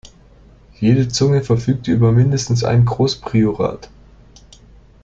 [0.79, 3.87] Jede Zunge verfügte über mindestens ein Großpriorat.